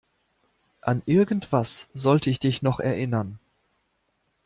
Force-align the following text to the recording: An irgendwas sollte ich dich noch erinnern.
An 0.81 1.03
irgendwas 1.05 1.87
sollte 1.93 2.31
ich 2.31 2.39
dich 2.39 2.63
noch 2.63 2.79
erinnern. 2.79 3.37